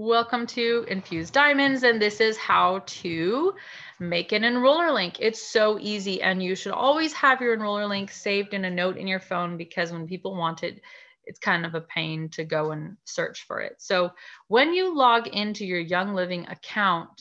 Welcome 0.00 0.46
to 0.46 0.84
Infused 0.86 1.34
Diamonds, 1.34 1.82
and 1.82 2.00
this 2.00 2.20
is 2.20 2.36
how 2.36 2.84
to 2.86 3.52
make 3.98 4.30
an 4.30 4.44
enroller 4.44 4.94
link. 4.94 5.16
It's 5.18 5.42
so 5.42 5.76
easy, 5.80 6.22
and 6.22 6.40
you 6.40 6.54
should 6.54 6.70
always 6.70 7.12
have 7.14 7.40
your 7.40 7.56
enroller 7.56 7.88
link 7.88 8.12
saved 8.12 8.54
in 8.54 8.64
a 8.64 8.70
note 8.70 8.96
in 8.96 9.08
your 9.08 9.18
phone 9.18 9.56
because 9.56 9.90
when 9.90 10.06
people 10.06 10.36
want 10.36 10.62
it, 10.62 10.80
it's 11.24 11.40
kind 11.40 11.66
of 11.66 11.74
a 11.74 11.80
pain 11.80 12.28
to 12.28 12.44
go 12.44 12.70
and 12.70 12.96
search 13.06 13.44
for 13.48 13.60
it. 13.60 13.74
So 13.78 14.12
when 14.46 14.72
you 14.72 14.96
log 14.96 15.26
into 15.26 15.66
your 15.66 15.80
Young 15.80 16.14
Living 16.14 16.46
account, 16.46 17.20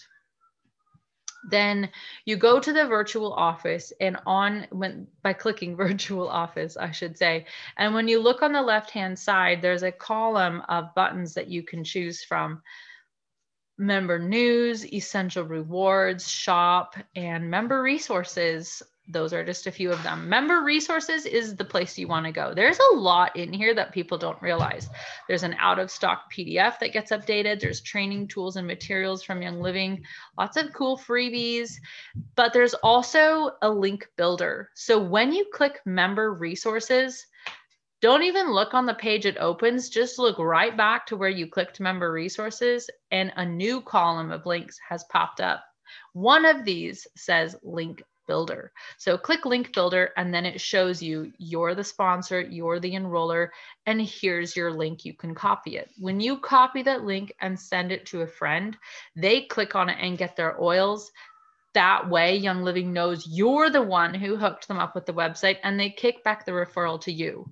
then 1.50 1.89
you 2.25 2.36
go 2.36 2.59
to 2.59 2.73
the 2.73 2.86
virtual 2.86 3.34
office 3.34 3.93
and 4.02 4.18
on 4.25 4.68
when 4.71 5.07
by 5.23 5.34
clicking 5.34 5.75
virtual 5.88 6.27
office 6.27 6.77
i 6.77 6.91
should 6.91 7.18
say 7.18 7.45
and 7.77 7.93
when 7.93 8.07
you 8.07 8.20
look 8.20 8.41
on 8.41 8.52
the 8.52 8.62
left 8.62 8.91
hand 8.91 9.18
side 9.18 9.62
there's 9.62 9.84
a 9.84 9.91
column 9.91 10.62
of 10.70 10.94
buttons 10.95 11.34
that 11.34 11.48
you 11.48 11.63
can 11.63 11.84
choose 11.84 12.23
from. 12.23 12.62
Member 13.77 14.18
news 14.18 14.91
essential 14.91 15.44
rewards 15.44 16.27
shop 16.27 16.95
and 17.16 17.49
member 17.49 17.82
resources 17.82 18.82
those 19.07 19.34
are 19.34 19.43
just 19.43 19.67
a 19.67 19.71
few 19.71 19.91
of 19.91 20.02
them. 20.03 20.27
Member 20.27 20.61
resources 20.63 21.25
is 21.25 21.55
the 21.55 21.63
place 21.63 21.98
you 21.98 22.07
want 22.07 22.25
to 22.25 22.31
go. 22.31 22.53
There's 22.53 22.79
a 22.79 22.95
lot 22.95 23.35
in 23.35 23.53
here 23.53 23.73
that 23.73 23.93
people 23.93 24.17
don't 24.17 24.41
realize. 24.41 24.89
There's 25.27 25.43
an 25.43 25.55
out 25.59 25.79
of 25.79 25.89
stock 25.89 26.31
PDF 26.31 26.79
that 26.79 26.93
gets 26.93 27.12
updated. 27.12 27.59
There's 27.59 27.81
training 27.81 28.27
tools 28.27 28.57
and 28.57 28.67
materials 28.67 29.23
from 29.23 29.41
Young 29.41 29.62
Living, 29.62 30.03
lots 30.38 30.57
of 30.57 30.73
cool 30.73 30.98
freebies, 30.98 31.75
but 32.35 32.53
there's 32.53 32.73
also 32.75 33.51
a 33.62 33.70
link 33.70 34.07
builder. 34.17 34.70
So 34.75 34.99
when 34.99 35.31
you 35.31 35.45
click 35.53 35.79
member 35.85 36.34
resources, 36.34 37.26
don't 38.01 38.23
even 38.23 38.51
look 38.51 38.73
on 38.73 38.85
the 38.85 38.93
page 38.93 39.26
it 39.26 39.37
opens, 39.37 39.89
just 39.89 40.20
look 40.20 40.37
right 40.37 40.76
back 40.76 41.05
to 41.07 41.17
where 41.17 41.29
you 41.29 41.48
clicked 41.48 41.79
member 41.79 42.12
resources 42.12 42.89
and 43.09 43.34
a 43.37 43.45
new 43.45 43.81
column 43.81 44.31
of 44.31 44.45
links 44.45 44.77
has 44.87 45.03
popped 45.05 45.41
up. 45.41 45.63
One 46.13 46.45
of 46.45 46.63
these 46.63 47.07
says 47.15 47.55
link 47.63 48.04
builder. 48.27 48.71
So 48.97 49.17
click 49.17 49.45
link 49.45 49.73
builder 49.73 50.11
and 50.17 50.33
then 50.33 50.45
it 50.45 50.61
shows 50.61 51.01
you 51.01 51.31
you're 51.37 51.73
the 51.73 51.83
sponsor, 51.83 52.41
you're 52.41 52.79
the 52.79 52.93
enroller, 52.93 53.49
and 53.85 54.01
here's 54.01 54.55
your 54.55 54.71
link. 54.71 55.05
You 55.05 55.13
can 55.13 55.33
copy 55.33 55.77
it. 55.77 55.89
When 55.97 56.20
you 56.20 56.37
copy 56.37 56.83
that 56.83 57.03
link 57.03 57.33
and 57.41 57.59
send 57.59 57.91
it 57.91 58.05
to 58.07 58.21
a 58.21 58.27
friend, 58.27 58.77
they 59.15 59.41
click 59.41 59.75
on 59.75 59.89
it 59.89 59.98
and 59.99 60.17
get 60.17 60.35
their 60.35 60.61
oils. 60.61 61.11
That 61.73 62.09
way, 62.09 62.37
Young 62.37 62.63
Living 62.63 62.93
knows 62.93 63.27
you're 63.27 63.70
the 63.70 63.81
one 63.81 64.13
who 64.13 64.35
hooked 64.35 64.67
them 64.67 64.79
up 64.79 64.95
with 64.95 65.05
the 65.05 65.13
website 65.13 65.57
and 65.63 65.79
they 65.79 65.89
kick 65.89 66.23
back 66.23 66.45
the 66.45 66.51
referral 66.51 67.00
to 67.01 67.11
you. 67.11 67.50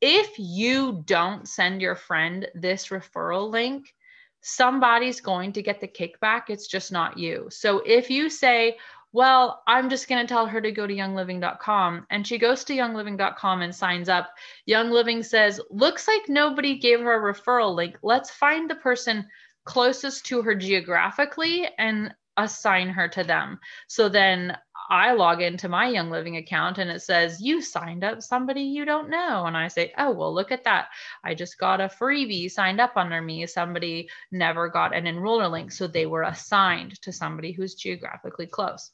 If 0.00 0.38
you 0.38 1.02
don't 1.06 1.48
send 1.48 1.80
your 1.80 1.94
friend 1.94 2.46
this 2.54 2.88
referral 2.88 3.50
link, 3.50 3.94
somebody's 4.42 5.20
going 5.20 5.52
to 5.52 5.62
get 5.62 5.80
the 5.80 5.88
kickback. 5.88 6.42
It's 6.48 6.68
just 6.68 6.92
not 6.92 7.18
you. 7.18 7.48
So 7.50 7.82
if 7.84 8.10
you 8.10 8.30
say, 8.30 8.76
well, 9.16 9.62
I'm 9.66 9.88
just 9.88 10.08
going 10.08 10.20
to 10.20 10.28
tell 10.28 10.44
her 10.44 10.60
to 10.60 10.70
go 10.70 10.86
to 10.86 10.92
youngliving.com. 10.92 12.06
And 12.10 12.26
she 12.26 12.36
goes 12.36 12.64
to 12.64 12.74
youngliving.com 12.74 13.62
and 13.62 13.74
signs 13.74 14.10
up. 14.10 14.28
Young 14.66 14.90
Living 14.90 15.22
says, 15.22 15.58
looks 15.70 16.06
like 16.06 16.28
nobody 16.28 16.78
gave 16.78 17.00
her 17.00 17.30
a 17.30 17.32
referral 17.32 17.74
link. 17.74 17.96
Let's 18.02 18.30
find 18.30 18.68
the 18.68 18.74
person 18.74 19.26
closest 19.64 20.26
to 20.26 20.42
her 20.42 20.54
geographically 20.54 21.66
and 21.78 22.14
assign 22.36 22.90
her 22.90 23.08
to 23.08 23.24
them. 23.24 23.58
So 23.88 24.10
then 24.10 24.54
I 24.90 25.12
log 25.12 25.40
into 25.40 25.66
my 25.70 25.88
Young 25.88 26.10
Living 26.10 26.36
account 26.36 26.76
and 26.76 26.90
it 26.90 27.00
says, 27.00 27.40
You 27.40 27.62
signed 27.62 28.04
up 28.04 28.20
somebody 28.20 28.60
you 28.60 28.84
don't 28.84 29.08
know. 29.08 29.46
And 29.46 29.56
I 29.56 29.68
say, 29.68 29.94
Oh, 29.96 30.10
well, 30.10 30.34
look 30.34 30.52
at 30.52 30.64
that. 30.64 30.88
I 31.24 31.34
just 31.34 31.56
got 31.56 31.80
a 31.80 31.88
freebie 31.88 32.50
signed 32.50 32.82
up 32.82 32.98
under 32.98 33.22
me. 33.22 33.46
Somebody 33.46 34.10
never 34.30 34.68
got 34.68 34.94
an 34.94 35.04
enroller 35.06 35.50
link. 35.50 35.72
So 35.72 35.86
they 35.86 36.04
were 36.04 36.24
assigned 36.24 37.00
to 37.00 37.12
somebody 37.12 37.52
who's 37.52 37.74
geographically 37.74 38.46
close. 38.46 38.90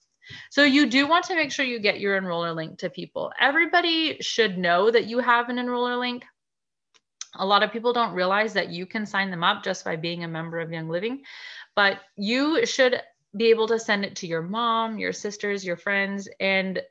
So 0.50 0.64
you 0.64 0.86
do 0.86 1.06
want 1.06 1.24
to 1.26 1.36
make 1.36 1.52
sure 1.52 1.64
you 1.64 1.78
get 1.78 2.00
your 2.00 2.20
enroller 2.20 2.54
link 2.54 2.78
to 2.78 2.90
people. 2.90 3.32
Everybody 3.40 4.18
should 4.20 4.58
know 4.58 4.90
that 4.90 5.06
you 5.06 5.18
have 5.18 5.48
an 5.48 5.56
enroller 5.56 5.98
link. 5.98 6.24
A 7.36 7.46
lot 7.46 7.62
of 7.62 7.72
people 7.72 7.92
don't 7.92 8.14
realize 8.14 8.52
that 8.52 8.70
you 8.70 8.86
can 8.86 9.06
sign 9.06 9.30
them 9.30 9.42
up 9.42 9.64
just 9.64 9.84
by 9.84 9.96
being 9.96 10.24
a 10.24 10.28
member 10.28 10.60
of 10.60 10.70
Young 10.70 10.88
Living, 10.88 11.22
but 11.74 11.98
you 12.16 12.66
should 12.66 13.00
be 13.34 13.46
able 13.46 13.66
to 13.68 13.78
send 13.78 14.04
it 14.04 14.16
to 14.16 14.26
your 14.26 14.42
mom, 14.42 14.98
your 14.98 15.12
sisters, 15.12 15.64
your 15.64 15.76
friends, 15.76 16.28
and 16.38 16.82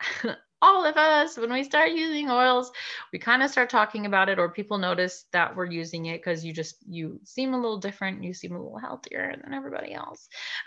all 0.62 0.84
of 0.84 0.96
us, 0.96 1.38
when 1.38 1.52
we 1.52 1.62
start 1.62 1.92
using 1.92 2.30
oils, 2.30 2.72
we 3.12 3.18
kind 3.18 3.42
of 3.42 3.50
start 3.50 3.70
talking 3.70 4.06
about 4.06 4.28
it, 4.28 4.38
or 4.38 4.48
people 4.48 4.78
notice 4.78 5.26
that 5.32 5.54
we're 5.54 5.70
using 5.70 6.06
it 6.06 6.18
because 6.18 6.44
you 6.44 6.52
just 6.52 6.76
you 6.88 7.20
seem 7.24 7.54
a 7.54 7.60
little 7.60 7.78
different, 7.78 8.24
you 8.24 8.34
seem 8.34 8.56
a 8.56 8.60
little 8.60 8.78
healthier 8.78 9.34
than 9.40 9.54
everybody 9.54 9.94
else. 9.94 10.28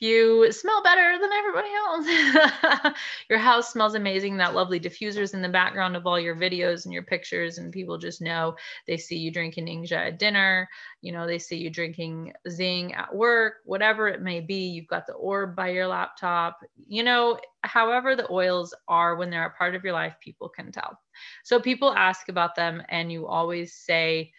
you 0.00 0.50
smell 0.52 0.82
better 0.82 1.18
than 1.20 1.30
everybody 1.32 1.68
else. 1.74 2.94
your 3.30 3.38
house 3.38 3.72
smells 3.72 3.94
amazing. 3.94 4.36
That 4.36 4.54
lovely 4.54 4.78
diffusers 4.78 5.34
in 5.34 5.42
the 5.42 5.48
background 5.48 5.96
of 5.96 6.06
all 6.06 6.18
your 6.18 6.36
videos 6.36 6.84
and 6.84 6.92
your 6.92 7.02
pictures, 7.02 7.58
and 7.58 7.72
people 7.72 7.98
just 7.98 8.20
know 8.20 8.54
they 8.86 8.96
see 8.96 9.16
you 9.16 9.30
drinking 9.30 9.66
Ningxia 9.66 10.08
at 10.08 10.18
dinner. 10.18 10.68
You 11.00 11.12
know, 11.12 11.26
they 11.26 11.38
see 11.38 11.56
you 11.56 11.70
drinking 11.70 12.32
Zyng 12.48 12.96
at 12.96 13.14
work, 13.14 13.54
whatever 13.64 14.08
it 14.08 14.22
may 14.22 14.40
be. 14.40 14.68
You've 14.68 14.88
got 14.88 15.06
the 15.06 15.14
orb 15.14 15.56
by 15.56 15.70
your 15.70 15.86
laptop. 15.86 16.60
You 16.86 17.02
know, 17.02 17.38
however 17.62 18.14
the 18.14 18.30
oils 18.30 18.74
are 18.88 19.16
when 19.16 19.30
they're 19.30 19.46
a 19.46 19.50
part 19.50 19.74
of 19.74 19.84
your 19.84 19.92
life, 19.92 20.14
people 20.20 20.48
can 20.48 20.72
tell. 20.72 20.98
So 21.44 21.60
people 21.60 21.92
ask 21.92 22.28
about 22.28 22.54
them, 22.54 22.82
and 22.88 23.10
you 23.10 23.26
always 23.26 23.74
say, 23.74 24.32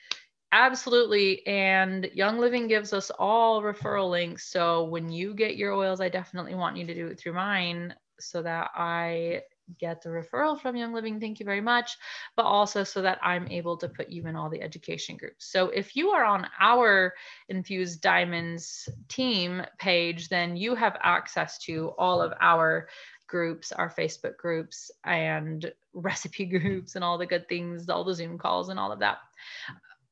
Absolutely. 0.52 1.46
And 1.46 2.10
Young 2.14 2.40
Living 2.40 2.68
gives 2.68 2.92
us 2.92 3.12
all 3.20 3.62
referral 3.62 4.10
links. 4.10 4.48
So 4.48 4.86
when 4.86 5.10
you 5.12 5.36
get 5.36 5.58
your 5.58 5.74
oils, 5.74 6.02
I 6.02 6.10
definitely 6.10 6.56
want 6.56 6.76
you 6.76 6.86
to 6.88 6.96
do 6.96 7.08
it 7.08 7.20
through 7.20 7.34
mine 7.34 7.94
so 8.20 8.42
that 8.42 8.72
I 8.76 9.42
get 9.80 10.02
the 10.02 10.10
referral 10.10 10.60
from 10.60 10.76
Young 10.76 10.92
Living. 10.92 11.20
Thank 11.20 11.40
you 11.40 11.46
very 11.46 11.62
much. 11.62 11.96
But 12.36 12.46
also 12.46 12.84
so 12.84 13.04
that 13.04 13.20
I'm 13.22 13.48
able 13.50 13.78
to 13.78 13.88
put 13.88 14.10
you 14.10 14.26
in 14.26 14.36
all 14.36 14.50
the 14.50 14.62
education 14.62 15.18
groups. 15.18 15.52
So 15.52 15.68
if 15.70 15.96
you 15.96 16.10
are 16.10 16.24
on 16.24 16.48
our 16.60 17.14
Infused 17.50 18.02
Diamonds 18.02 18.90
team 19.08 19.62
page, 19.78 20.30
then 20.30 20.56
you 20.58 20.74
have 20.74 20.98
access 21.04 21.60
to 21.66 21.90
all 22.00 22.24
of 22.24 22.34
our 22.42 22.88
groups, 23.28 23.72
our 23.72 23.92
Facebook 23.92 24.38
groups, 24.38 24.90
and 25.04 25.72
recipe 25.94 26.46
groups, 26.46 26.96
and 26.96 27.04
all 27.04 27.20
the 27.20 27.26
good 27.28 27.48
things, 27.48 27.88
all 27.88 28.04
the 28.04 28.16
Zoom 28.16 28.40
calls, 28.40 28.70
and 28.70 28.80
all 28.80 28.92
of 28.92 29.00
that 29.00 29.20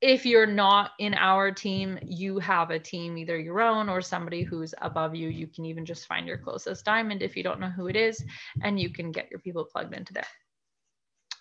if 0.02 0.26
you're 0.26 0.46
not 0.46 0.92
in 1.00 1.14
our 1.16 1.52
team, 1.52 1.98
you 2.04 2.38
have 2.40 2.70
a 2.70 2.80
team, 2.80 3.18
either 3.18 3.38
your 3.40 3.62
own 3.62 3.90
or 3.90 4.02
somebody 4.02 4.44
who's 4.44 4.74
above 4.82 5.16
you. 5.16 5.30
You 5.30 5.48
can 5.48 5.66
even 5.66 5.86
just 5.86 6.06
find 6.06 6.28
your 6.28 6.38
closest 6.38 6.86
diamond 6.86 7.24
if 7.24 7.36
you 7.36 7.44
don't 7.44 7.60
know 7.60 7.70
who 7.70 7.88
it 7.88 7.96
is, 7.96 8.24
and 8.62 8.80
you 8.80 8.90
can 8.90 9.12
get 9.12 9.32
your 9.32 9.40
people 9.40 9.66
plugged 9.66 9.96
into 9.96 10.14
there. 10.14 10.28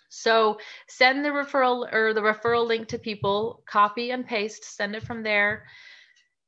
So 0.09 0.57
send 0.87 1.23
the 1.23 1.29
referral 1.29 1.91
or 1.93 2.13
the 2.13 2.21
referral 2.21 2.65
link 2.65 2.87
to 2.89 2.97
people, 2.97 3.63
copy 3.67 4.11
and 4.11 4.25
paste, 4.25 4.63
send 4.63 4.95
it 4.95 5.03
from 5.03 5.21
there. 5.21 5.65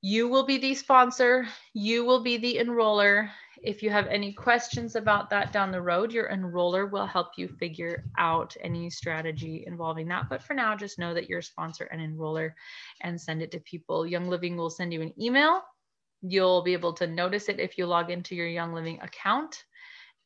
You 0.01 0.29
will 0.29 0.45
be 0.45 0.57
the 0.57 0.75
sponsor, 0.75 1.47
you 1.73 2.05
will 2.05 2.23
be 2.23 2.37
the 2.37 2.57
enroller, 2.57 3.29
if 3.61 3.83
you 3.83 3.89
have 3.89 4.07
any 4.07 4.31
questions 4.31 4.95
about 4.95 5.29
that 5.29 5.51
down 5.51 5.71
the 5.71 5.81
road, 5.81 6.13
your 6.13 6.29
enroller 6.29 6.89
will 6.89 7.05
help 7.05 7.31
you 7.37 7.47
figure 7.47 8.05
out 8.17 8.55
any 8.61 8.89
strategy 8.89 9.63
involving 9.67 10.07
that. 10.07 10.29
But 10.29 10.43
for 10.43 10.53
now, 10.53 10.75
just 10.75 10.99
know 10.99 11.13
that 11.13 11.27
you're 11.27 11.39
a 11.39 11.43
sponsor 11.43 11.85
and 11.85 12.01
enroller 12.01 12.53
and 13.01 13.19
send 13.19 13.41
it 13.41 13.51
to 13.51 13.59
people. 13.59 14.07
Young 14.07 14.29
Living 14.29 14.55
will 14.55 14.69
send 14.69 14.93
you 14.93 15.01
an 15.01 15.13
email. 15.19 15.61
You'll 16.21 16.61
be 16.61 16.73
able 16.73 16.93
to 16.93 17.07
notice 17.07 17.49
it 17.49 17.59
if 17.59 17.77
you 17.77 17.85
log 17.85 18.09
into 18.09 18.35
your 18.35 18.47
Young 18.47 18.73
Living 18.73 18.99
account 19.01 19.63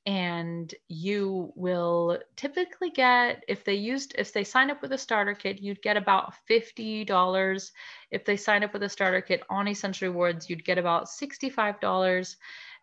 and 0.06 0.76
you 0.90 1.54
will 1.56 2.20
typically 2.36 2.90
get 2.90 3.44
if 3.48 3.64
they 3.64 3.76
used 3.76 4.14
if 4.18 4.34
they 4.34 4.44
sign 4.44 4.70
up 4.70 4.82
with 4.82 4.92
a 4.92 4.98
starter 4.98 5.34
kit 5.34 5.62
you'd 5.62 5.82
get 5.82 5.96
about 5.96 6.34
$50 6.50 7.72
if 8.12 8.26
they 8.26 8.36
sign 8.36 8.64
up 8.64 8.74
with 8.74 8.84
a 8.84 8.90
starter 8.90 9.22
kit 9.22 9.44
on 9.50 9.68
essential 9.68 10.10
rewards 10.10 10.50
you'd 10.50 10.66
get 10.66 10.78
about 10.78 11.06
$65 11.06 12.36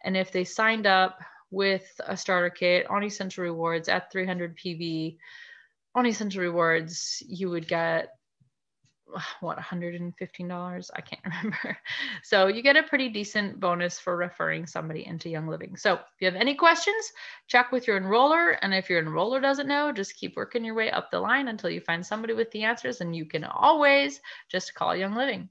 and 0.02 0.16
if 0.16 0.32
they 0.32 0.44
signed 0.44 0.86
up 0.86 1.18
with 1.50 2.00
a 2.06 2.16
starter 2.16 2.50
kit 2.50 2.88
on 2.88 3.04
Essential 3.04 3.44
Rewards 3.44 3.88
at 3.88 4.10
300 4.12 4.56
PV 4.56 5.16
on 5.94 6.06
Essential 6.06 6.42
Rewards, 6.42 7.22
you 7.26 7.50
would 7.50 7.66
get 7.66 8.10
what 9.40 9.58
$115 9.58 10.90
i 10.94 11.00
can't 11.00 11.22
remember. 11.24 11.78
So 12.22 12.46
you 12.46 12.62
get 12.62 12.76
a 12.76 12.82
pretty 12.82 13.08
decent 13.08 13.60
bonus 13.60 13.98
for 13.98 14.16
referring 14.16 14.66
somebody 14.66 15.06
into 15.06 15.28
young 15.28 15.46
living. 15.46 15.76
So 15.76 15.94
if 15.94 16.00
you 16.20 16.26
have 16.26 16.36
any 16.40 16.54
questions 16.54 17.12
check 17.46 17.72
with 17.72 17.86
your 17.86 18.00
enroller. 18.00 18.56
And 18.62 18.72
if 18.72 18.88
your 18.88 19.02
enroller 19.02 19.42
doesn't 19.42 19.68
know 19.68 19.92
just 19.92 20.16
keep 20.16 20.36
working 20.36 20.64
your 20.64 20.74
way 20.74 20.90
up 20.90 21.10
the 21.10 21.20
line 21.20 21.48
until 21.48 21.70
you 21.70 21.80
find 21.80 22.04
somebody 22.04 22.32
with 22.32 22.50
the 22.52 22.62
answers. 22.64 23.02
And 23.02 23.14
you 23.14 23.26
can 23.26 23.44
always 23.44 24.20
just 24.48 24.74
call 24.74 24.96
young 24.96 25.14
living 25.14 25.50